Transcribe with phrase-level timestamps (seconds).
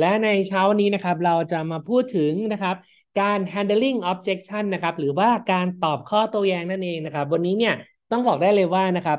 [0.00, 2.76] และในเช้านี้นะครับเราจะมาพูดถึงนะครับ
[3.20, 7.74] การ handling objection นะครับหรือว่าการตอบข้อโต้แย้งนั่นเองนะครับ วันนี้เนี่ย
[8.10, 9.18] ต้องบอกได้เลยว่านะครับ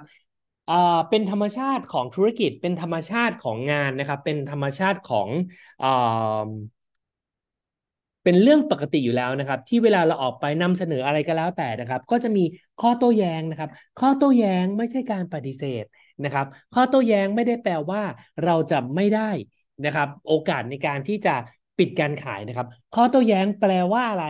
[0.67, 5.29] เอ่อเป็นธรรมชาติของธุรกิจเป็นธรรมชาติของงานนะครับ เป็นธรรมชาติของ
[5.79, 5.87] เอ่อ
[8.23, 12.43] เป็นเรื่องปกติอยู่แล้วนะครับ ที่เวลาเราออกไปนำเสนออะไรก็แล้วแต่นะครับ ก็จะมี
[12.81, 13.69] ข้อโต้แย้งนะครับ
[13.99, 15.85] ข้อโต้แย้งไม่ใช่การปฏิเสธ
[16.23, 18.01] นะครับ ข้อโต้แย้งไม่ได้แปลว่า
[18.45, 19.29] เราจะไม่ได้
[19.85, 21.35] นะครับ โอกาสในการที่จะ
[21.77, 24.25] ปิดการขายนะครับ ข้อโต้แย้งแปลว่าอะไร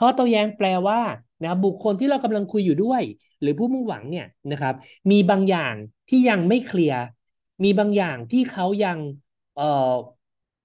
[0.00, 1.00] ข้อโต้แย้งแปลว่า
[1.42, 3.02] นะบุคคลที่เรากำลังคุยอยู่ด้วย
[3.40, 4.74] หรือผู้มุ่งหวังเนี่ยนะครับ
[5.10, 5.74] มีบางอย่าง
[6.08, 7.00] ที่ยังไม่เคลียร์
[7.64, 8.98] มีบางอย่างที่เขายัง
[9.56, 9.90] เอ่อ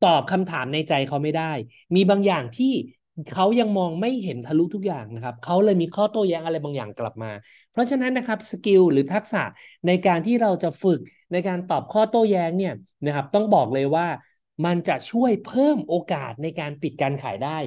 [0.06, 1.52] ตอบคำถามในใจเขาไม่ได้
[1.96, 2.74] มีบางอย่างที่
[3.34, 7.32] เขายังมองไม่เห็นทะลุทุกอย่างนะครับ เขาเลยมีข้อโต้แย้งอะไรบางอย่างกลับมา
[7.72, 9.44] เพราะฉะนั้นนะครับสกิลหรือทักษะ
[9.88, 11.00] ในการที่เราจะฝึก
[11.32, 12.74] ในการตอบข้อโต้แย้งเนี่ย
[13.06, 14.08] นะครับ ต้องบอกเลยว่า
[14.66, 17.58] มันจะช่วยเพิ่มโอกาสในการปิดการขายได้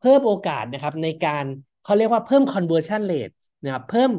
[0.00, 1.44] เพิ่มโอกาสนะครับในการ
[1.84, 3.34] เขาเรียกว่าเพิ่ม conversion rate
[3.64, 4.10] นะครับเพิ่ม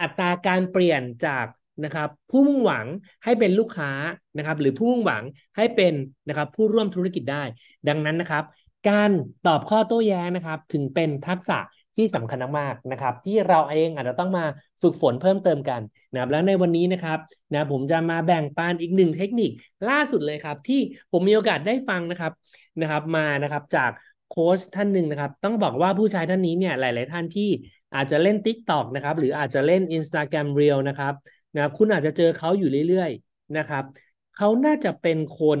[0.00, 1.46] อัตราการเปลี่ยนจาก
[1.84, 2.86] นะครับผู้มุ่งหวัง
[3.24, 3.90] ให้เป็นลูกค้า
[4.38, 5.22] นะครับหรือผู้มุ่งหวัง
[5.56, 5.94] ให้เป็น
[6.28, 7.42] นะครับผู้ร่วมธุรกิจได้
[7.88, 8.44] ดังนั้นนะครับ
[8.88, 9.10] การ
[9.46, 11.58] ตอบข้อโต้แย้งนะครับ ถึงเป็นทักษะ
[11.96, 14.44] ที่สำคัญมากๆนะครับ ที่เราเองอาจจะต้องมา
[14.82, 15.80] ฝึกฝนเพิ่มเติมกัน
[16.12, 17.18] นะครับแล้วในวันนี้นะครับ
[17.52, 19.50] นะผมจะมาแบ่งปันอีกหนึ่งเทคนิค
[19.88, 20.80] ล่าสุดเลยครับ ที่
[21.12, 22.32] ผมมีโอกาสได้ฟังนะครับ
[22.80, 23.90] นะครับมานะครับจาก
[24.30, 27.48] โค้ชท่านหนึ่งนะครับ ต้องบอกว่าผู้ชายท่านนี้เนี่ยหลาย ๆ ท่านที่
[27.94, 31.14] อาจจะเล่น TikTok นะครับ หรืออาจจะเล่น Instagram Reel นะครับ
[31.54, 33.84] นะครับคุณอาจจะเจอเขาอยู่เรื่อย ๆ นะครับ
[34.36, 35.60] เขาน่าจะเป็นคน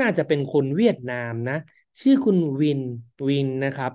[0.00, 1.56] น่าจะเป็นคนเวียดนามนะ
[2.02, 2.80] ชื่อคุณวิน
[3.28, 3.92] วินนะครับ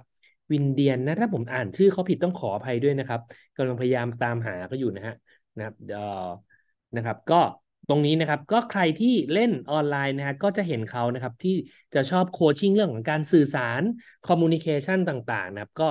[0.52, 3.22] วินเดียนนะ ถ้าผมอ่านชื่อเขาผิดต้องขออภัยด้วยนะครับ
[3.58, 5.16] กำลังพยายามตามหาเขาอยู่นะฮะ
[5.58, 6.28] นะครับเออ
[6.96, 7.42] นะครับ ก็
[7.90, 11.56] ตรงนี้นะครับก็ใครที่เล่นออนไลน์นะฮะก็จะเห็นเขานะครับที่
[11.94, 13.82] จะชอบ coaching เรื่องของการสื่อสาร
[14.28, 15.90] communication ต่างๆนะครับ ก็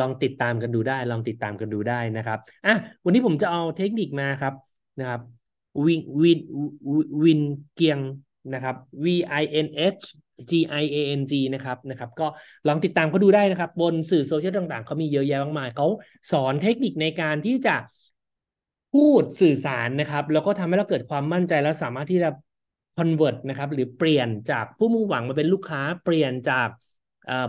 [0.00, 2.74] ลองติดตามกันดูได้ ลองติดตามกันดูได้นะครับอะ
[3.04, 4.54] วันนี้ผมจะเอาเทคนิคมาครับ
[4.98, 5.20] นะครับ
[5.86, 6.38] วินวิน
[7.24, 7.40] วิน
[7.74, 7.98] เกียง
[8.52, 9.06] นะครับ V
[9.40, 9.68] I N
[9.98, 10.04] H
[10.50, 12.26] G I A N G นะครับนะครับ ก็
[12.68, 15.86] ลองติดตามเขาดูได้นะครับ บนสื่อโซเชียลต่างๆเขามีเยอะแยะมากมายเขา
[16.30, 17.76] สอนเทคนิคในการที่จะ
[18.92, 22.30] พูดสื่อสารนะครับ แล้วก็ทำให้เราเกิดความมั่นใจแล้วสามารถที่จะ
[22.98, 26.68] convert นะครับ หรือเปลี่ยนจากผู้มุ่งหวังมาเป็นลูกค้า เปลี่ยนจาก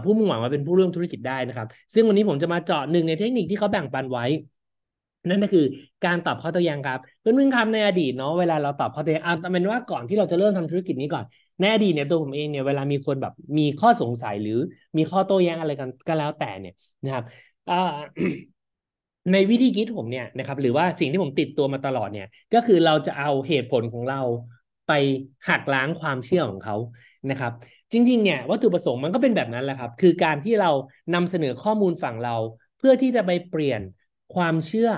[0.04, 4.26] ผู้มุ่งหวังมาเป็นผู้ร่วมธุรกิจได้นะครับ ซึ่งวันนี้ผมจะมาเจาะหนึ่งในเทคนิคที่เขาแบ่งปันไว้
[5.30, 5.62] นั่นก็คือ
[6.04, 11.26] การตอบข้อโต้แย้งครับเพื่อนๆครับในอดีตเนาะเวลาเราตอบข้อโต้แย้งเอาเป็นว่าก่อนที่เราจะเริ่มทำธุรกิจนี้ก่อน
[11.60, 14.54] ในอดีตเนี่ยตัวผมเองเนี่ยเวลามีคนแบบมีข้อสงสัยหรือ
[14.98, 17.24] มีข้อโต้แย้งอะไรกันก็แล้วแต่เนี่ยนะครับ
[19.32, 24.22] ในวิธีคิดผมเนี่ยนะครับหรือว่าสิ่งที่ผมติดตัวมาตลอดเนี่ยก็คือเราจะเอาเหตุผลของเรา
[24.88, 24.92] ไป
[25.50, 26.76] หักล้างความเชื่อของเขา
[27.30, 27.52] นะครับ
[27.94, 30.72] จริง ๆ เนี่ยวัตถุประสงค์มันก็เป็นแบบนั้นแหละครับ คือการที่เรา
[31.14, 32.36] นำเสนอข้อมูลฝั่งเรา
[32.78, 33.82] เพื่อที่จะไปเปลี่ยน
[34.36, 34.90] ความเชื่อ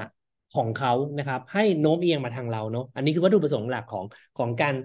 [0.58, 4.06] ของเขานะครับ ให้โน้มเอียงมาทางเราเนาะอันนี้คือวัตถุประสงค์หลักของ
[4.38, 4.76] ของการ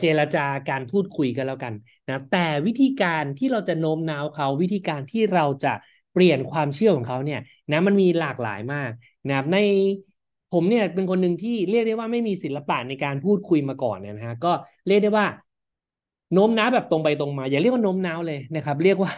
[0.00, 1.74] เจรจาการพูดคุยกันแล้วกัน
[2.06, 5.72] นะแต่วิธีการที่เราจะโน้มน้าวเขาวิธีการที่เราจะ
[6.12, 7.40] เปลี่ยนความเชื่อของเขาเนี่ย
[7.70, 8.90] นะมันมีหลากหลายมาก
[9.26, 9.56] นะครับใน
[10.50, 14.52] ผมเนี่ยเป็นคนหนึ่งที่เรียกได้ว่าไม่มีศิลปะในการพูดคุยมาก่อนเนี่ยนะฮะก็
[14.86, 15.26] เรียกได้ว่า
[16.34, 19.12] โน้มน้าวแบบตรงไปตรงมา อย่าเรียกว่าโน้มน้าวเลยนะครับ เรียกว่า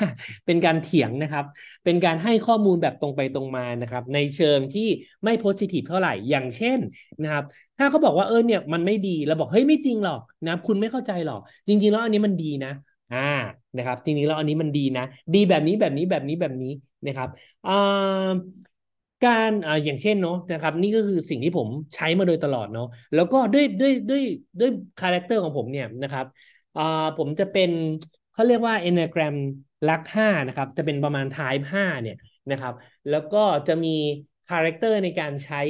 [0.47, 1.44] เป็นการเถียงนะครับ
[1.84, 4.88] เป็นการให้ข้อมูลแบบตรงไปตรงมานะครับ ในเชิงที่
[5.25, 6.78] ไม่โพสิทีฟเท่าไหร่อย่างเช่น
[7.22, 7.44] นะครับ
[7.78, 12.72] ถ้าเขาบอกว่าเออเนี่ยมันไม่ดีเราบอกเฮ้ยไม่จริงหรอกนะคุณไม่เข้าใจหรอก จริง ๆ แล้วอันนี้มันดีนะ
[13.12, 13.19] อ่า
[13.77, 15.03] นะครับจริงๆแล้วอันนี้มันดีนะ
[15.34, 16.72] ดีแบบนี้แบบนี้แบบนี้แบบนี้
[17.06, 17.28] นะครับ
[17.65, 17.71] อ่า
[19.22, 22.84] การอ่าอย่างเช่นเนาะนะครับ นี่ก็คือสิ่งที่ผมใช้มาโดยตลอดเนาะ
[23.15, 24.22] แล้วก็ด้วยด้วยด้วย
[24.60, 26.27] ด้วย character ของผมเนี่ยนะครับ
[26.76, 26.82] อ่า
[27.16, 27.70] ผมจะเป็น
[28.32, 29.37] เขาเรียกว่า Enneagram
[29.88, 32.16] ลักษณ์ห้านะครับจะเป็นประมาณ Type ห้าเนี่ย
[32.50, 32.75] นะครับ
[33.10, 33.38] แล้วก็
[33.69, 33.88] จะมี
[34.49, 35.62] character ในการใช้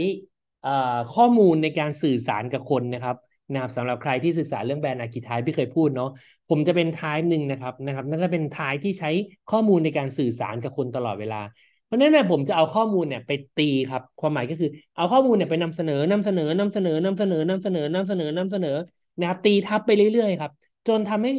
[1.14, 3.16] ข้อมูลในการสื่อสารกับคนนะครับ
[3.52, 6.10] นะครับสำหรับใครที่ศึกษาเรื่อง brand archetype พี่เคยพูดเนาะ
[6.50, 9.10] ผมจะเป็น type หนึ่งนะครับนะครับนั่นก็เป็น type ที่ใช้
[9.50, 11.40] ข้อมูลในการสื่อสารกับคนตลอดเวลา
[11.84, 18.70] เพราะนั้นเนี่ยผมจะเอาข้อมูลเนี่ยไปตีครับ ความหมายก็คือเอาข้อมูลเนี่ยไปนำเสนอนำเสนอนำเสนอนำเสนอนำเสนอนำเสนอนำเสนอ
[19.18, 20.52] นะครับตีทับไปเรื่อยๆครับ
[20.86, 21.30] จนทำให้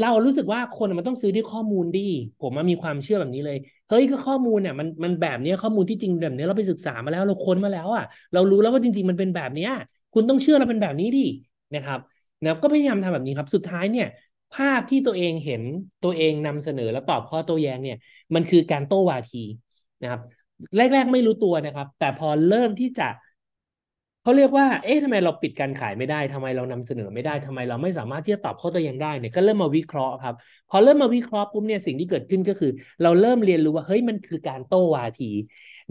[0.00, 2.00] เรารู้สึกว่าคนมันต้องซื้อที่ข้อมูลดี
[2.40, 3.58] ผมมีความเชื่อแบบนี้เลย
[3.88, 9.66] เฮ้ยก็ข้อมูลเนี่ยมันมันแบบนี้ข้อมูลที่จริงแบบนี้เราไปศึกษามาแล้วเราค้นมาแล้วอะ เรารู้แล้วว่าจริง ๆ มันเป็นแบบนี้
[10.12, 11.20] คุณต้องเชื่อเราเป็นแบบนี้ดิ
[11.74, 11.98] นะครับ
[12.44, 14.06] นะก็พยายามทำแบบนี้ครับ สุดท้ายเนี่ย
[14.52, 15.62] ภาพที่ตัวเองเห็น
[16.04, 17.96] ตัวเองนำเสนอแล้วตอบข้อโต้แย้งเนี่ย
[18.34, 19.38] มันคือการโต้วาที
[20.02, 20.20] นะครับ
[20.76, 23.08] แรก ๆ ไม่รู้ตัวนะครับ แต่พอเริ่มที่จะ
[24.28, 30.34] เขาเรียกว่า เอ๊ะทำไมเราปิดการขายไม่ได้ทำไมเรานำเสนอไม่ได้ทำไมเราไม่สามารถที่จะตอบข้อตัวอย่างได้เนี่ย ก็เริ่มมาวิเคราะห์ครับ
[30.70, 32.70] พอเริ่มมาวิเคราะห์ปุ๊บเนี่ยสิ่งที่เกิดขึ้นก็คือ
[33.02, 35.30] เราเริ่มเรียนรู้ว่า เฮ้ย มันคือการโต้วาที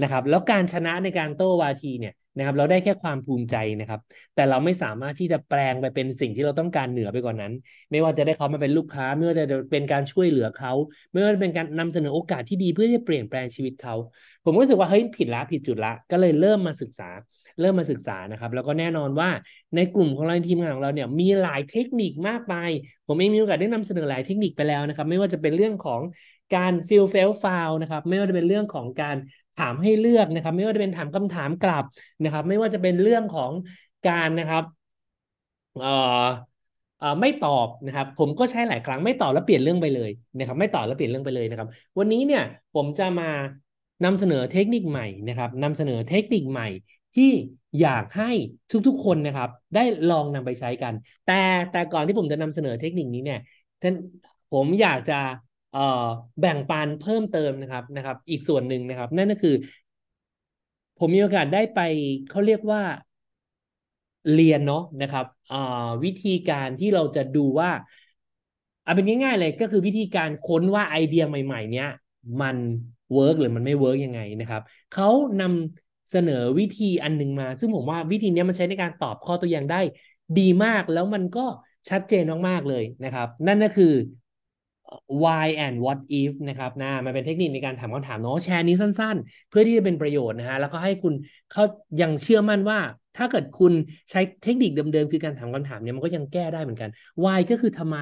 [0.02, 4.00] นะครับ แล้วการชนะในการโต้วาทีเนี่ย นะครับ เราได้แค่ความภูมิใจนะครับ
[4.36, 7.54] แต่เราไม่สามารถที่จะแปลงไปเป็นสิ่งที่เราต้องการเหนือไปกว่านนั้น
[7.92, 10.72] ไม่ว่าจะได้เขามาเป็นลูกค้า ไม่ว่าจะเป็นการช่วยเหลือเขา
[11.12, 13.96] ไม่ว่าจะเป็นการนำเสนอโอกาสที่ดีเพื่อที่จะเปลี่ยนแปลงชีวิตเขา
[14.44, 17.10] ผมก็รู้สึกว่าเฮ้ยผิดละผิดจุดละ ก็เลยเริ่มมาศึกษา
[17.60, 19.30] เริ่มมาศึกษานะครับ แล้วก็แน่นอนว่า
[19.76, 22.70] ในกลุ่มของเราทีมงานของเราเนี่ยมีหลายเทคนิคมากมาย
[23.08, 26.02] ผมเองมีโอกาสได้นำเสนอหลายเทคนิคไปแล้วนะครับ ไม่ว่าจะเป็นเรื่องของ
[26.56, 29.18] การ feel felt found นะครับ ไม่ว่าจะเป็นเรื่องของการ
[29.58, 31.86] ถามให้เลือกนะครับ ไม่ว่าจะเป็นถามคำถามกลับ
[32.24, 33.52] นะครับ ไม่ว่าจะเป็นเรื่องของ
[34.04, 34.64] การนะครับ
[35.80, 35.88] เอ่อ
[36.98, 41.68] เอ่อไม่ตอบนะครับ ผมก็ใช้หลายครั้งไม่ตอบแล้วเปลี่ยนเรื่องไปเลยนะครับ ไม่ตอบแล้วเปลี่ยนเรื่องไปเลยนะครับ
[42.00, 42.42] วันนี้เนี่ย
[42.74, 43.26] ผมจะมา
[44.04, 46.68] นำเสนอเทคนิคใหม่นะครับนำเสนอเทคนิคใหม่
[47.16, 47.30] ที่
[47.80, 48.32] อยากให้
[48.88, 50.94] ทุกๆคนนะครับ ได้ลองนำไปใช้กัน
[51.26, 51.34] แต่
[51.72, 53.40] แต่ก่อนที่ผมจะนำเสนอเทคนิคนี้เนี่ย
[53.82, 53.94] ท่าน
[54.52, 55.14] ผมอยากจะ
[56.40, 59.56] แบ่งปันเพิ่มเติมนะครับนะครับ อีกส่วนหนึ่งนะครับ นั่นก็คือ
[60.98, 61.80] ผมมีโอกาสได้ไป
[62.30, 62.82] เขาเรียกว่า
[64.34, 65.26] เรียนเนาะนะครับ
[66.04, 67.72] วิธีการที่เราจะดูว่า
[68.84, 71.88] เอาเป็นง่ายๆเลยก็คือวิธีการค้นว่าไอเดียใหม่ ๆ เนี้ย
[72.42, 72.58] มัน
[73.14, 74.62] work หรือมันไม่ work ยังไงนะครับ
[74.94, 75.08] เขา
[75.42, 79.82] นำเสนอวิธีอันหนึ่งมา ซึ่งผมว่าวิธีนี้มันใช้ในการตอบข้อโต้แย้งได้
[80.40, 81.46] ดีมากแล้วมันก็
[81.90, 83.94] ชัดเจนมากๆเลยนะครับ นั่นก็คือ
[85.22, 91.14] why and what if นะครับนะมันเป็นเทคนิคในการถามคำถามเนาะแชร์นี้สั้นๆ เพื่อที่จะเป็นประโยชน์นะฮะแล้วก็ให้คุณ
[91.52, 91.64] เขา
[92.02, 92.80] ยังเชื่อมั่นว่า
[93.18, 93.74] ถ้าเกิดคุณ
[94.12, 96.90] ใช้เทคนิคเดิมๆ คือการถามคำถามเนี่ยมันก็ยังแก้ได้เหมือนกัน
[97.24, 97.98] why ก็คือทำไม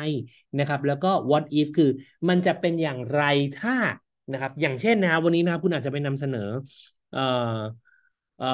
[0.59, 1.89] นะครับ แล้วก็ what if คือ
[2.29, 3.23] มันจะเป็นอย่างไร
[3.61, 3.75] ถ้า
[4.31, 6.49] นะครับ อย่างเช่นนะวันนี้นะครับคุณอาจจะไปนำเสนอ
[7.13, 7.25] เอ่
[7.57, 7.59] อ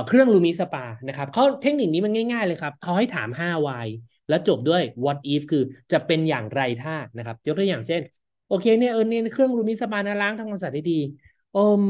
[0.07, 3.88] เครื่อง LumiSpa นะครับเขาเทคนิคนี้มันง่าย ๆ เลยครับเขาให้ถาม 5 why
[4.30, 8.01] แล้วจบด้วย what if คือจะเป็นอย่างไรถ้านะครับ ยกตัวอย่างเช่น
[8.51, 11.00] โอเคเนี่ยเออเนี่ยเครื่อง LumiSpa นะล้างทำความสะอาดได้ดี
[11.53, 11.81] อม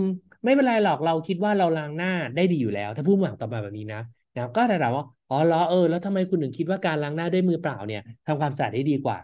[0.44, 4.00] ไม่เป็นไรหรอกเราคิดว่าเราล้างหน้าได้ดีอยู่แล้ว ถ้าพูดหวังต่อมาแบบนี้นะ
[4.36, 9.18] นะก็ถามว่าอ๋อเหรอเออแล้วทำไมคุณถึงคิดว่าการล้างหน้าด้วยมือเปล่าเนี่ยทำความสะอาดได้ดีกว่า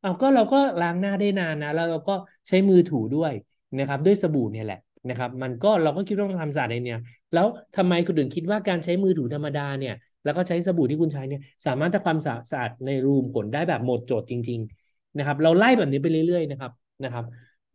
[0.00, 2.14] เอาก็เราก็ล้างหน้าได้นานนะแล้วเราก็
[2.48, 3.32] ใช้มือถูด้วย
[3.78, 4.78] นะครับ ด้วยสบู่เนี่ยแหละ
[5.08, 6.98] นะครับ มันก็เราก็คิดว่าทำสะอาดได้เนี่ย
[7.32, 7.46] แล้ว
[7.76, 9.94] ทำไมคุณถึงคิดว่าการใช้มือถูธรรมดาเนี่ย
[10.24, 16.72] แล้วก็ใช้สบู่ที่คุณใช้เนี่ย สามารถทำความสะอาดในรูมผลได้แบบหมดโจทย์จริง ๆ นะครับ เราไล่แบบนี้ไปเรื่อยๆนะครับ
[17.02, 17.24] นะครับ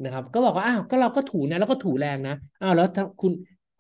[0.04, 2.88] นะครับ ก็บอกว่าอ้าวก็เราก็ถูนะแล้วก็ถูแรงนะอ้าวแล้ว
[3.22, 3.32] คุณ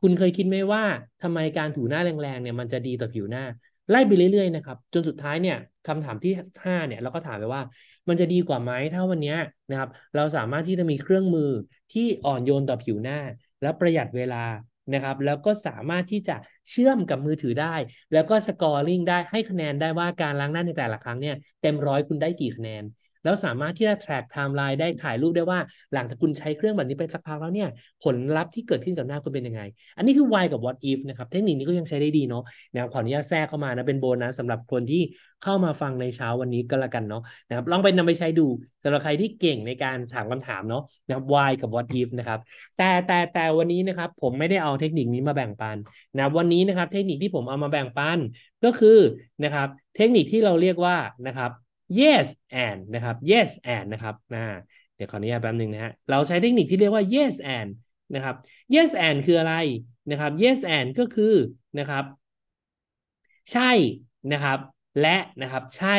[0.01, 0.84] คุณเคยคิดไหมว่า
[1.22, 3.44] ทำไมการถูหน้าแรงๆเนี่ยมันจะดีต่อผิวหน้า
[3.89, 5.57] ไล่ไปเรื่อยๆนะครับจนสุดท้ายเนี่ย
[5.88, 6.31] คำถามที่
[6.66, 7.62] ห้าเนี่ยเราก็ถามไปว่า
[8.10, 9.36] มันจะดีกว่าไหมถ้าวันนี้
[9.69, 11.50] นะครับ เราสามารถที่จะมีเครื่องมือ
[11.94, 13.19] ที่อ่อนโยนต่อผิวหน้า
[13.62, 14.44] และประหยัดเวลา
[14.94, 16.36] นะครับ แล้วก็สามารถที่จะ
[16.69, 17.75] เชื่อมกับมือถือได้
[18.13, 22.84] แล้วก็สกอร์ลิงได้ให้คะแนนได้ว่าการล้างหน้าในแต่ละครั้งเนี่ยเต็มร้อยคุณได้กี่คะแนน
[23.27, 25.59] แล้วสามารถที่จะ track timeline ได้ถ่ายรูปได้ว่า
[25.94, 27.69] หลังจากคุณใช้เครื่องแบบนี้ไปสักพักแล้วเนี่ย
[28.03, 29.62] ผลลัพธ์ที่เกิดขึ้นกับหน้าคุณเป็นยังไง
[29.97, 32.44] อันนี้คือ why กับ what if นะครับเทคนิคนี้ก็ยังใช้ได้ดีเนาะ
[32.74, 35.01] นะครับขออนุญาตแทรกเข้ามานะเป็นโบนัสสำหรับคนที่
[35.44, 38.47] เข้ามาฟังในเช้าวันนี้ก็แล้วกันเนาะนะครับลองไปนำไปใช้ดู
[38.83, 42.39] สำหรับใครที่เก่งในการถามคำถามเนาะนะครับ why กับ what if นะครับ
[42.77, 45.77] แต่แต่แต่วันนี้นะครับผมไม่ได้เอาเทคนิคนี้มาแบ่งปัน
[46.15, 48.19] นะวันนี้นะครับเทคนิคที่ผมเอามาแบ่งปัน
[48.63, 48.97] ก็คือ
[49.44, 50.95] นะครับเทคนิคที่เราเรียกว่า
[51.27, 51.51] นะครับ
[52.00, 52.28] yes
[52.65, 54.44] and นะครับ yes and นะครับนะ
[54.96, 57.70] เดี๋ยวขออนุญาตแป๊บนึงนะฮะ เราใช้เทคนิคที่เรียกว่า yes and
[58.13, 58.36] นะครับ
[58.75, 59.53] yes and คืออะไร
[60.10, 61.34] นะครับ yes and ก็คือ
[61.79, 62.03] นะครับ
[63.51, 63.72] ใช่
[64.32, 64.60] นะครับ
[65.01, 65.96] และนะครับ ใช่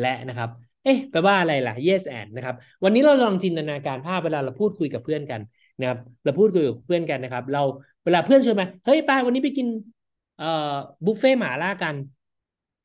[0.00, 0.50] และนะครับ
[0.84, 5.40] เอ๊ะแปลว่าอะไรล่ะ yes and นะครับ วันนี้เราลองจินตนาการภาพเวลาเราพูดคุยกับเพื่อนกัน
[5.78, 7.62] นะครับ เราพูดคุยกับเพื่อนกันนะครับ เรา
[8.04, 9.66] เวลาเพื่อนชวนมาเฮ้ยปาวันนี้ไปกิน
[10.38, 10.74] เอ่อ
[11.04, 11.94] บุฟเฟ่หมาล่ากัน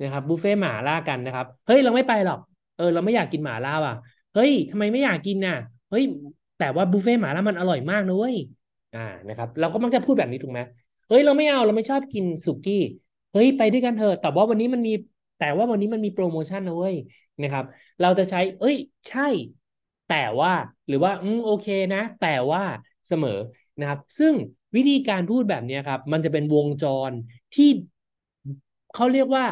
[0.01, 2.39] นะครับบุฟเฟ่หมาล่ากันนะครับเฮ้ยเราไม่ไปหรอก
[2.75, 3.93] เออเราไม่อยากกินหมาล่าว่ะ
[4.33, 5.55] เฮ้ยทำไมไม่อยากกินน่ะ
[5.89, 6.03] เฮ้ย
[6.57, 8.35] แต่ว่าบุฟเฟ่หมาล่ามันอร่อยมากนะเว้ย
[8.93, 10.59] อ่านะครับเราก็มักจะพูดแบบนี้ถูกไหม
[11.07, 12.81] เฮ้ยเราไม่เอาเราไม่ชอบกินสุกี้
[13.31, 14.91] เฮ้ยไปด้วยกันเถอะแต่ว่าวันนี้มันมี
[15.37, 16.95] แต่ว่าวันนี้มันมีโปรโมชั่นนะเว้ย
[17.41, 17.65] นะครับ
[18.01, 18.75] เราจะใช้ เอ้ย
[19.09, 19.27] ใช่
[20.09, 20.51] แต่ว่า
[20.87, 22.63] หรือว่าอืมโอเคนะ แต่ว่า
[23.07, 23.39] เสมอ
[23.79, 24.33] นะครับ ซึ่ง
[24.75, 27.11] วิธีการพูดแบบนี้ครับ มันจะเป็นวงจร
[27.53, 27.69] ที่
[28.93, 29.45] เขาเรียกว่า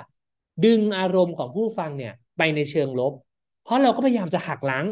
[0.66, 3.14] ดึงอารมณ์ของผู้ฟังเนี่ยไปในเชิงลบ
[3.64, 4.86] เพราะเราก็พยายามจะหักล้าง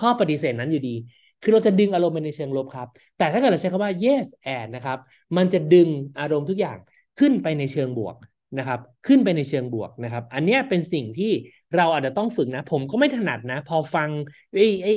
[0.00, 0.94] ข้อปฏิเสธนั้นอยู่ดี
[1.42, 4.98] คือเราจะดึงอารมณ์ไปในเชิงลบครับ แต่ถ้าเกิดเราใช้คำว่า yes and นะครับ
[5.36, 5.88] มันจะดึง
[6.20, 6.78] อารมณ์ทุกอย่าง
[7.18, 8.16] ขึ้นไปในเชิงบวก
[8.58, 11.32] นะครับ ขึ้นไปในเชิงบวกนะครับ อันนี้เป็นสิ่งที่
[11.76, 14.10] เราอาจจะต้องฝึกนะ ผมก็ไม่ถนัดนะ พอฟัง
[14.54, 14.92] ไอ้ไอ้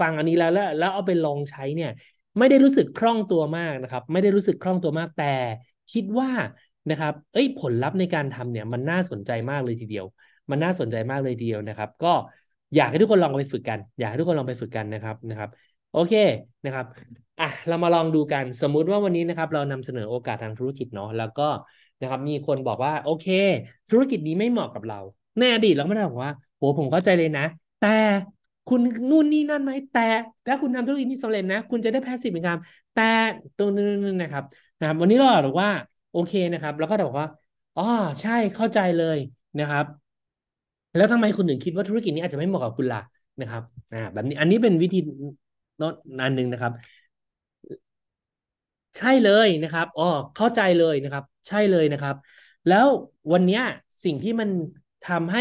[0.00, 1.90] ฟังอันนี้แล้วแล้วแล้วเอาไปลองใช้เนี่ย
[2.38, 5.34] ไม่ได้รู้สึกคล่องตัวมากนะครับ ไม่ได้รู้สึกคล่องตัวมากแต่
[5.92, 6.30] คิดว่า
[6.90, 10.06] นะครับ เอ้ยผลลัพธ์ในการทำเนี่ยมันน่าสนใจมากเลยทีเดียว
[10.50, 12.12] มันน่าสนใจมากเลยทีเดียวนะครับ ก็
[12.74, 15.50] อยากให้ทุกคนลองไปฝึกกัน อยากให้ทุกคนลองไปฝึกกันนะครับนะครับ
[15.92, 16.12] โอเค
[16.64, 16.86] นะครับ
[17.40, 21.48] อะเรามาลองดูกันสมมุติว่าวันนี้นะครับ เรานำเสนอโอกาสทางธุรกิจเนาะแล้วก็
[22.00, 23.26] นะครับ มีคนบอกว่าโอเค
[23.90, 25.00] ธุรกิจนี้ไม่เหมาะกับเรา
[25.38, 27.42] ในอดีตเราไม่ได้บอกว่าโหผมเข้าใจเลยนะ
[27.78, 27.88] แต่
[28.66, 30.00] คุณนู่นนี่นั่นไหมแต่
[30.46, 32.58] ถ้าคุณทำธุรกิจนี้สำเร็จนะ คุณจะได้แพสซีฟอินคัม
[32.94, 33.02] แต่
[33.56, 34.44] ตรงนั้นนะครับ
[34.78, 35.70] นะครับ วันนี้เราบอกว่า
[36.14, 37.28] โอเคนะครับ แล้วก็บอกว่า
[37.76, 37.82] อ๋อ
[38.20, 39.18] ใช่เข้าใจเลย
[39.58, 39.84] นะครับ
[40.94, 42.98] แล้วทำไมคุณถึงคิดว่าธุรกิจนี้อาจจะไม่เหมาะกับคุณล่ะ
[43.40, 44.98] นะครับอ่าแบบนี้อันนี้เป็นวิธี
[45.80, 46.72] น้ตอันหนึ่งนะครับ
[48.98, 50.04] ใช่เลยนะครับอ๋อ
[50.34, 52.14] เข้าใจเลยนะครับ ใช่เลยนะครับ
[52.66, 52.86] แล้ว
[53.32, 53.58] วันนี้
[54.04, 54.48] สิ่งที่มัน
[55.02, 55.40] ทำให้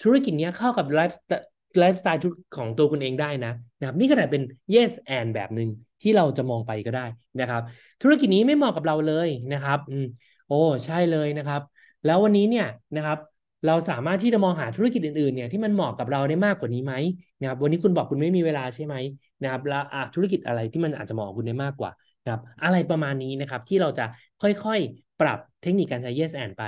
[0.00, 2.20] ธุรกิจนี้เข้ากับ life lifestyle
[2.56, 4.42] ของตัวคุณเองได้นะนะครับนี่ก็ได้เป็น
[4.74, 5.68] yes and แบบหนึ่ง
[6.02, 7.06] ที่เราจะมองไปก็ได้
[7.40, 7.62] นะครับ
[8.02, 10.06] ธุรกิจนี้ไม่เหมาะกับเราเลยนะครับอืม
[10.48, 11.60] โอ้ใช่เลยนะครับ
[12.04, 13.18] แล้ววันนี้เนี่ยนะครับ
[13.66, 16.94] เราสามารถที่จะมองหาธุรกิจอื่นๆเนี่ยที่มันเหมาะกับเราได้มากกว่านี้ไหม
[17.40, 18.94] นะครับ วันนี้คุณบอกคุณไม่มีเวลาใช่ไหม
[19.42, 19.82] นะครับแล้ว
[20.14, 21.90] ธุรกิจอะไรที่มันอาจจะเหมาะคุณได้มากกว่า
[22.24, 24.04] นะครับอะไรประมาณนี้นะครับที่เราจะ
[24.42, 26.62] ค่อยๆ ปรับเทคนิคการใช้ yes and ไป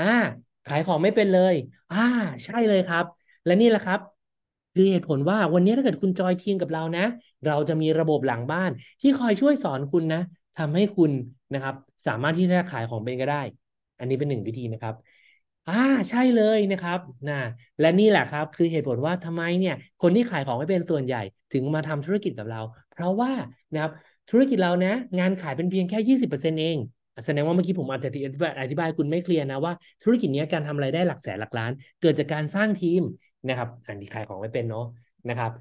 [0.00, 0.14] อ่า
[0.68, 1.54] ขายของไม่เป็นเลย
[1.92, 2.06] อ่า
[2.44, 3.04] ใช่เลยครับ
[3.46, 4.00] และนี่แหละครับ
[4.74, 7.04] คือเหตุผลว่าวันนี้ถ้าเกิดคุณจอยทีมกับเรานะ
[7.46, 10.20] เราจะมีระบบหลังบ้าน ที่คอยช่วยสอนคุณนะ
[10.58, 11.12] ทำให้คุณ
[11.54, 11.74] นะครับ
[12.06, 13.42] สามารถที่จะขายของเป็นก็ได้
[13.98, 14.94] อันนี้เป็นหนึ่งวิธีนะครับ
[15.68, 15.72] อ่า
[16.10, 16.98] ใช่เลยนะครับ
[17.28, 17.34] นะ
[17.80, 21.22] และนี่แหละครับ คือเหตุผลว่าทำไมเนี่ย คนที่ขายของไม่เป็นส่วนใหญ่
[21.52, 22.60] ถึงมาทำธุรกิจกับเรา
[22.90, 23.32] เพราะว่า
[23.72, 23.92] นะครับ
[24.30, 26.78] ธุรกิจเรานะ งานขายเป็นเพียงแค่ยี่สิบเปอร์เซ็นต์เอง
[27.24, 29.72] แสดงว่าเมื่อกี้ผมอาจจะอธิบายอธิบายคุณไม่เคลียร์นะว่า
[30.02, 33.02] ธุรกิจนี้การทำไรายได้หลักแสนหลักล้าน เกิดจากการสร้างทีม
[33.48, 34.84] นะครับอันนี้ขายของไม่เป็นเนาะ
[35.28, 35.52] นะครับ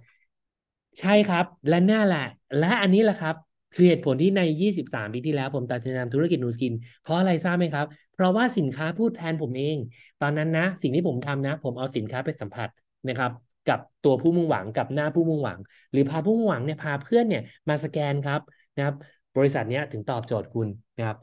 [1.00, 2.26] ใช่ครับและน่าแหละ
[2.60, 3.36] และอันนี้แหละครับ
[3.74, 9.78] คือเหตุผลที่ใน 23 ปีที่แล้ว ผมตัดสินใจทำธุรกิจนูสกิน เพราะอะไรทราบไหมครับ เพราะว่าสินค้าพูดแทนผมเอง
[10.22, 12.70] ตอนนั้นนะ สิ่งที่ผมทำนะ ผมเอาสินค้าไปสัมผัส
[13.08, 13.32] นะครับ
[13.70, 15.60] กับตัวผู้มุ่งหวังกับหน้าผู้มุ่งหวัง
[15.92, 18.42] หรือพาผู้มุ่งหวังเนี่ยพาเพื่อนเนี่ยมาสแกนครับ
[18.76, 18.96] นะครับ
[19.38, 20.68] บริษัทเนี้ยถึงตอบโจทย์คุณ
[20.98, 21.18] นะครับ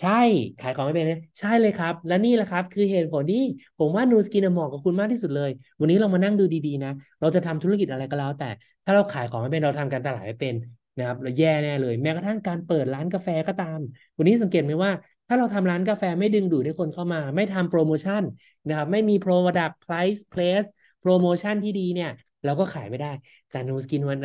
[0.00, 0.10] ใช่
[0.58, 3.38] ขายของไม่เป็นเลยใช่เลยครับ และนี่แหละครับ คือเหตุผลที่
[3.78, 8.44] ผมว่านูสกินเหมาะกับคุณมากที่สุดเลย วันนี้เรามานั่งดูดีๆนะ เราจะทำธุรกิจอะไรก็แล้ว แต่
[8.84, 10.54] ถ้าเราขายของไม่เป็นเราทำการตลาดไม่เป็น
[10.96, 13.78] นะครับเราแย่แน่เลย แม้กระทั่งการเปิดร้านกาแฟก็ตาม
[14.16, 14.92] วันนี้สังเกตไหมว่า
[15.28, 18.22] ถ้าเราทำร้านกาแฟไม่ดึงดูดให้คนเข้ามา ไม่ทำโปรโมชั่น
[18.66, 20.68] นะครับไม่มี product price place
[21.00, 22.10] โปรโมชั่นที่ดีเนี่ย
[22.44, 23.12] เราก็ขายไม่ได้
[23.50, 24.18] แต่นูสกินวัน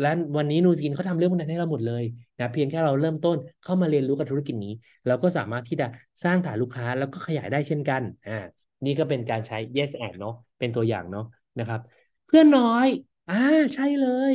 [0.00, 2.04] และวันนี้นูสกินเขาทำเรื่องพวกนั้นให้เราหมดเลย
[2.38, 4.72] นะเพียงแค่เราเริ่มต้นเข้ามาเรียนรู้กับธุรกิจนี้
[5.06, 5.86] เราก็สามารถที่จะ
[6.24, 8.38] สร้างฐานลูกค้าแล้วก็ขยายได้เช่นกันอ่า
[8.84, 11.24] นี่ก็เป็นการใช้ yes and เนาะเป็นตัวอย่างเนาะ
[11.58, 11.80] นะครับ
[12.26, 12.86] เพื่อนน้อย
[13.30, 13.36] อ่า
[13.74, 14.34] ใช่เลย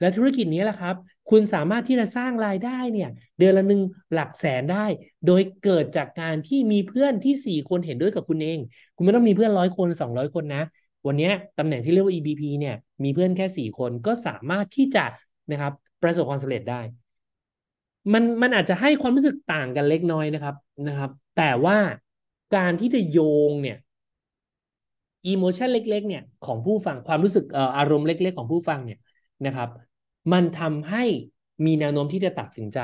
[0.00, 0.94] และธุรกิจนี้แหละครับ
[1.30, 3.08] คุณสามารถที่จะสร้างรายได้เนี่ย
[3.38, 3.80] เดือนละหนึ่ง
[4.12, 4.84] หลักแสนได้
[5.26, 8.58] โดยเกิดจากการที่มีเพื่อนที่สี่คนเห็นด้วยกับคุณเอง
[8.96, 10.62] คุณไม่ต้องมีเพื่อนร้อยคนสองร้อยคนนะ
[11.08, 15.04] วันนี้ตำแหน่งที่เรียกว่า EBP เนี่ยมีเพื่อนแค่สี่คนก็สามารถที่จะ
[15.50, 15.72] นะครับ
[16.02, 16.80] ประสบความสำเร็จได้
[18.12, 20.54] มันมันอาจจะให้ความรู้สึกต่างกันเล็กน้อยนะครับ
[20.88, 21.78] นะครับ แต่ว่า
[22.56, 23.18] การที่จะโย
[23.50, 23.78] งเนี่ย
[25.26, 27.44] อิโมชันเล็ก ๆ เนี่ยของผู้ฟังความรู้สึก
[27.76, 28.98] อารมณ์เล็ก ๆ ของผู้ฟังเนี่ย
[29.46, 29.68] นะครับ
[30.32, 31.04] มันทำให้
[31.66, 32.78] มีแนวโน้มที่จะตัดสินใจ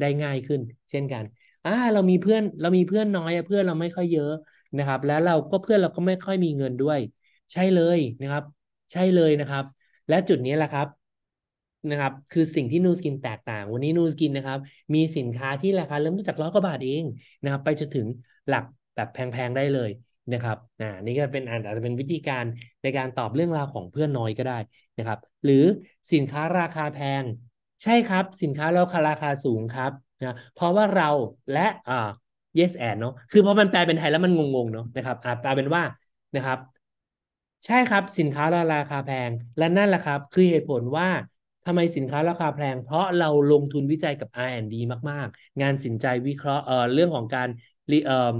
[0.00, 0.60] ได้ง่ายขึ้น
[0.90, 1.24] เช่นกัน
[1.66, 4.32] อ่าเรามีเพื่อนเรามีเพื่อนน้อยเพื่อนเราไม่ค่อยเยอะ
[4.78, 6.98] นะครับ แล้วเราก็เพื่อนเราก็ไม่ค่อยมีเงินด้วย
[7.52, 8.44] ใช่เลยนะครับ
[8.92, 9.64] ใช่เลยนะครับ
[10.08, 10.88] และจุดนี้แหละครับ
[11.90, 14.58] นะครับ คือสิ่งที่นูสกินแตกต่าง วันนี้นูสกินนะครับ
[14.94, 17.04] มีสินค้าที่ราคาเริ่มต้นจากร้อยกว่าบาทเอง
[17.42, 18.06] นะครับ ไปจนถึง
[18.48, 18.64] หลัก
[18.94, 19.90] แบบแพงๆได้เลย
[20.32, 22.44] นะครับอ่านี่ก็เป็นอาจจะเป็นวิธีการ
[22.82, 24.58] ในการตอบเรื่องราวของเพื่อนน้อยก็ได้
[24.98, 25.64] นะครับ หรือ
[26.12, 27.24] สินค้าราคาแพง
[27.82, 31.08] ใช่ครับ สินค้าเราราคาสูงครับนะเพราะว่าเรา
[31.52, 32.08] และอ่า
[32.58, 35.82] yes and เนาะคือพอมันแปลเป็นไทยแล้วมันงงๆเนาะนะครับอ่าแปลเป็นว่า
[36.34, 36.58] นะครับ
[37.66, 41.08] ใช่ครับสินค้าเราราคาแพง และนั่นแหละครับ คือเหตุผลว่า
[41.64, 44.76] ทำไมสินค้าราคาแพง เพราะเราลงทุนวิจัยกับ R&D
[45.10, 47.48] มาก ๆ งานสินใจวิเคราะห์เอ่อเรื่องของการ
[48.06, 48.34] เอ่อ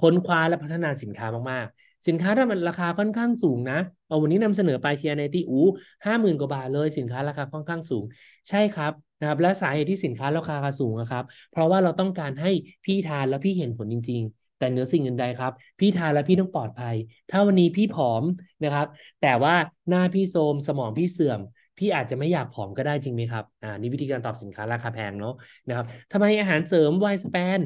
[0.00, 5.66] ค้นคว้าและพัฒนาสินค้ามาก ๆ สินค้าถ้ามันราคาค่อนข้างสูงนะเอาวันนี้นำเสนอไปเทียในที่อู้
[6.06, 8.04] ห้าหมื่นกว่าบาทเลยสินค้าราคาค่อนข้างสูง
[8.50, 12.50] ใช่ครับนะครับและสาเหตุที่สินค้าราคาสูงนะครับ เพราะว่าเราต้องการให้
[12.84, 16.94] พี่ทานแล้วพี่เห็นผลจริง ๆ แต่เนื้อสิ่งอื่นใดครับ พี่ทานแล้วพี่ต้องปลอดภัย
[17.30, 18.24] ถ้าวันนี้พี่ผอม
[18.62, 18.86] นะครับ
[19.22, 19.54] แต่ว่า
[19.88, 21.40] หน้าพี่โทมสมองพี่เสื่อม
[21.78, 25.34] พี่อาจจะไม่อยากผอมก็ได้จริงไหมครับอ่านี่วิธีการตอบสินค้าราคาแพงเนาะ
[25.68, 27.58] นะครับทำไมอาหารเสริมไวสแปน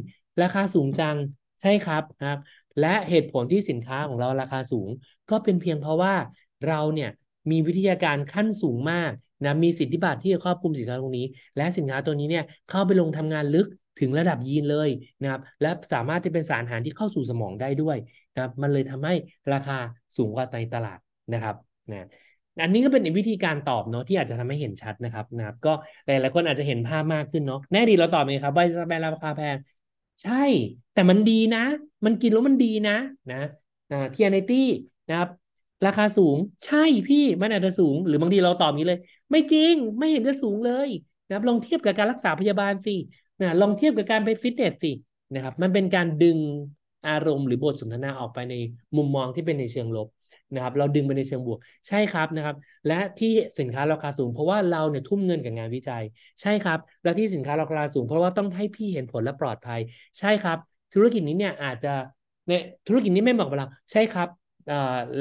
[0.42, 1.16] ราคาสูงจัง
[1.62, 2.38] ใช่ครับครับ
[2.80, 4.88] และเหตุผลที่สินค้าของเราราคาสูง
[5.30, 6.14] ก็เป็นเพียงเพราะว่า
[6.66, 7.10] เราเนี่ย
[7.50, 9.12] มีวิทยาการขั้นสูงมาก
[9.44, 13.66] นะมีสิทธิบัตรที่จะครอบคลุมสินค้าตรงนี้ และสินค้าตัวนี้เนี่ยเข้าไปลงทำงานลึก
[14.00, 14.90] ถึงระดับยีนเลย
[15.22, 17.96] นะครับและสามารถที่เป็นสารอาหารที่เข้าสู่สมองได้ด้วย
[18.34, 19.14] นะครับมันเลยทำให้
[19.52, 19.78] ราคา
[20.16, 20.98] สูงกว่าในตลาด
[21.34, 21.56] นะครับ
[21.90, 22.06] นะ
[22.62, 25.72] อันนี้ก็เป็นวิธีการตอบเนาะที่อาจจะทำให้เห็นชัดนะครับนะครับ ก็
[26.06, 29.56] หลายๆคนอาจจะเห็นภาพมากขึ้นเนาะแน่ดีเราตอบไหมครับว่าสแปนราคาแพง
[30.22, 30.44] ใช่
[30.94, 31.64] แต่มันดีนะ
[32.04, 32.96] มันกินแล้วมันดีนะ
[33.30, 33.36] นะ
[33.90, 34.66] นะทีอนตี้
[35.08, 35.28] นะครับ
[35.86, 38.98] ราคาสูงใช่พี่มันอาจจะสูง หรือบางทีเราตอบนี้เลย
[39.30, 40.88] ไม่จริงไม่เห็นจะสูงเลย
[41.26, 42.96] นะครับลองเทียบกับการรักษาพยาบาลสิ
[43.40, 44.92] นะลองเทียบกับการไปฟิตเนสสิ
[45.34, 46.38] นะครับ มันเป็นการดึง
[47.06, 48.54] อารมณ์หรือบทสนทนาออกไปใน
[48.96, 50.08] มุมมองที่เป็นในเชิงลบ
[50.54, 52.56] นะครับ เราดึงไปในเชิงบวก ใช่ครับนะครับ
[52.86, 53.28] และที่
[53.58, 56.02] สินค้าราคาสูง เพราะว่าเราเนี่ยทุ่มเงินกับงานวิจัย
[56.42, 59.80] ใช่ครับ และที่สินค้าราคาสูง เพราะว่าต้องให้พี่เห็นผลและปลอดภัย
[60.18, 60.58] ใช่ครับ
[60.94, 61.88] ธุรกิจนี้เนี่ยอาจจะ
[62.48, 62.52] ใน
[62.86, 64.28] ธุรกิจนี้ไม่เหมาะกับเรา ใช่ครับ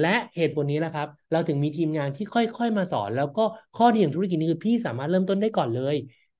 [0.01, 3.41] และเหตุผลนี้แหละครับ เราถึงมีทีมงานที่ค่อยๆ มาสอน แล้วก็
[3.77, 5.95] ข้อดีของธุรกิจนี้คือพี่สามารถเริ่มต้นได้ก่อนเลย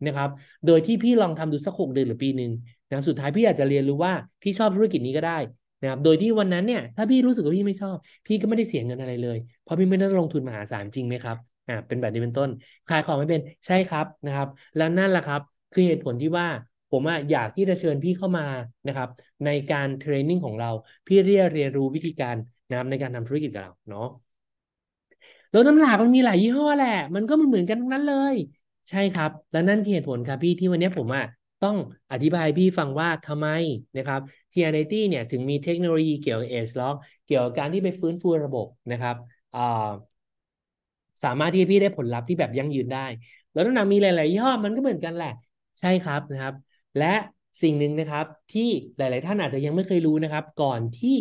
[0.05, 0.29] นะครับ
[0.65, 2.51] โดยที่พี่ลองทำดูสักหกเดือนหรือปีหนึ่ง
[2.89, 4.13] นะสุดท้ายพี่อาจจะเรียนรู้ว่า
[4.43, 5.37] พี่ชอบธุรกิจนี้ก็ได้
[5.81, 11.37] นะครับ โดยที่วันนั้นเนี่ยถ้าพี่รู้สึกว่าพี่ไม่ชอบ พี่ก็ไม่ได้เสียเงินอะไรเลย เพราะพี่ไม่ได้ลงทุนมหาศาลจริงไหมครับ
[11.67, 12.49] อ่าเป็นแบบนี้เป็นต้น
[12.87, 15.41] ขายของไม่เป็นใช่ครับนะครับ แล้วนั่นแหละครับ
[15.71, 16.47] คือเหตุผลที่ว่า
[16.89, 17.01] ผม
[17.31, 18.43] อยากที่จะเชิญพี่เข้ามา
[18.87, 19.09] นะครับ
[19.45, 20.69] ในการเทรนนิ่งของเรา
[21.07, 22.35] พี่เรียนเรียนรู้วิธีการ
[22.67, 24.05] นะครับในการทำธุรกิจกับเราเนาะ
[25.53, 28.35] รถน้ำหนักมันมีหลายยี่ห้อแหละ มันก็มันเหมือนกันทั้งนั้นเลย
[28.89, 31.24] ใช่ครับ และนั่นคือเหตุผลครับพี่ที่วันนี้ผมอะ
[31.62, 31.75] ต้อง
[32.12, 33.48] อธิบายพี่ฟังว่าทำไม
[33.95, 34.21] นะครับ
[34.51, 36.95] TNT เนี่ยถึงมีเทคโนโลยีเกี่ยวกับ Edge Lock
[37.25, 39.15] เกี่ยวกับการที่ไปฟื้นฟูระบบนะครับ
[41.24, 43.05] สามารถที่พี่ได้ผลลัพธ์ที่แบบยั่งยืนได้
[43.53, 45.29] แล้วน้ำหนักมีหลายๆยี่ห้อมันก็เหมือนกันแหละ
[45.79, 46.53] ใช่ครับนะครับ
[46.98, 47.05] และ
[47.62, 48.62] สิ่งหนึ่งนะครับที่
[48.98, 51.15] หลาย ๆ ท่านอาจจะยังไม่เคยรู้นะครับ ก่อนที่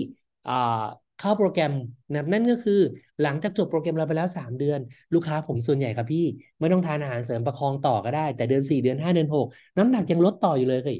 [1.19, 1.73] เข้าโปรแกรม
[2.13, 2.81] นะนั่นก็คือ
[3.23, 4.81] หลังจากจบโปรแกรมเราไปแล้ว 3 เดือน
[5.15, 6.25] ลูกค้าผมส่วนใหญ่ครับพี่
[6.61, 9.47] ไม่ต้องทานอาหารเสริมประคองต่อก็ได้ แต่เดือน 4 เดือน 5 เดือน 6
[9.79, 10.97] น้ำหนักยังลดต่ออยู่เลย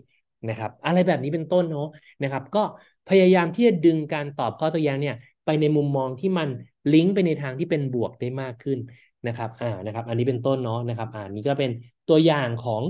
[0.49, 1.89] นะครับ อะไรแบบนี้เป็นต้นเนาะ
[2.23, 2.63] นะครับ ก็
[3.09, 6.49] พยายามที่จะดึงการตอบข้อตัวอย่างเนี่ยไปในมุมมองที่มัน
[6.93, 8.79] ลิงก์ไปในทางที่เป็นบวกได้มากขึ้น
[9.27, 11.71] นะครับอ่านะครับ อันนี้เป็นต้นเนาะนะครับอ่านี้ก็เป็น
[12.09, 12.83] ตัวอย่างของ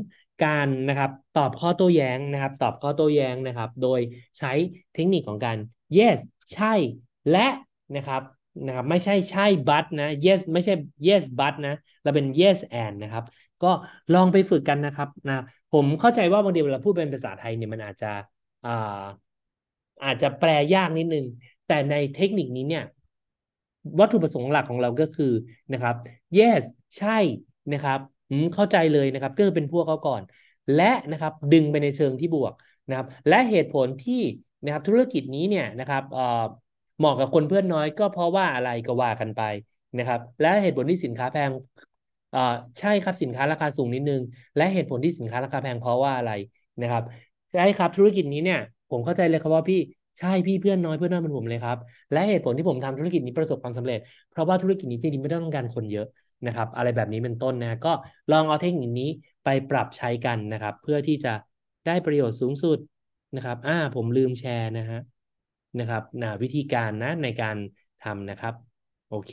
[0.45, 4.01] การนะครับตอบข้อโต้แย้งนะครับ ตอบข้อโต้แย้งนะครับ โดย
[4.38, 4.53] ใช้
[4.95, 5.57] เทคนิคของการ
[5.97, 6.19] yes
[6.55, 6.75] ใช่
[7.31, 7.47] และ
[7.97, 8.23] นะครับ
[8.67, 10.73] นะครับไม่ใช่ใช่ but นะ yes ไม่ใช่
[11.07, 13.25] yes but นะเราเป็น yes and นะครับ
[13.62, 13.71] ก็
[14.14, 18.12] ลองไปฝึกกันนะครับนะผมเข้าใจว่าบางทีเวลาพูดเป็นภาษาไทยเนี่ยมันอาจจะ
[18.67, 19.05] อ่า
[20.05, 21.25] อาจจะแปลยากนิดนึง
[21.67, 22.85] แต่ในเทคนิคนี้เนี่ย
[24.01, 25.33] วัตถุประสงค์หลักของเราก็คือ
[25.73, 25.97] นะครับ
[26.38, 26.62] yes
[26.99, 27.19] ใช่
[27.73, 27.99] นะครับ
[28.55, 30.23] เข้าใจเลยนะครับ ก็เป็นพวกเขาก่อน
[30.77, 32.55] และนะครับดึงไปในเชิงที่บวก
[32.88, 34.23] นะครับ และเหตุผลที่
[34.64, 36.03] นะครับธุรกิจนี้เนี่ยนะครับ
[36.99, 39.41] เหมาะกับคนเพื่อนน้อยก็เพราะว่าอะไรก็ว่ากันไป
[39.97, 41.51] นะครับ และเหตุผลที่สินค้าแพง
[42.35, 42.41] อ่า
[42.79, 44.21] ใช่ครับสินค้าราคาสูงนิดนึง
[44.57, 46.31] และเหตุผลที่สินค้าราคาแพงเพราะว่าอะไร
[46.81, 47.03] นะครับ
[47.53, 48.59] ใช่ครับธุรกิจนี้เนี่ย
[48.91, 49.77] ผมเข้าใจเลยครับว่าพี่
[50.19, 51.79] ใช่พี่เพื่อนน้อยเพื่อนน้อยเป็นผมเลยครับ
[52.13, 53.99] และเหตุผลที่ผมทำธุรกิจนี้ประสบความสำเร็จ
[54.31, 56.07] เพราะว่าธุรกิจนี้จริงๆไม่ต้องการคนเยอะ
[56.47, 57.93] นะครับ อะไรแบบนี้เป็นต้นนะก็
[58.31, 59.09] ลองเอาเทคนิคนี้
[59.45, 61.35] ไปปรับใช้กันนะครับ เพื่อที่จะ
[61.87, 62.79] ได้ประโยชน์สูงสุด
[63.37, 64.99] นะครับ อ่าผมลืมแชร์นะฮะ
[65.79, 67.57] นะครับนะวิธีการนะในการ
[68.01, 68.55] ทำนะครับ
[69.09, 69.33] โอเค